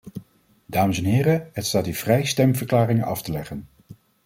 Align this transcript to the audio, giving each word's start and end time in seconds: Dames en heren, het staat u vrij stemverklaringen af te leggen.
Dames 0.65 0.97
en 0.97 1.05
heren, 1.05 1.49
het 1.53 1.65
staat 1.65 1.87
u 1.87 1.93
vrij 1.93 2.25
stemverklaringen 2.25 3.03
af 3.03 3.21
te 3.21 3.31
leggen. 3.31 3.67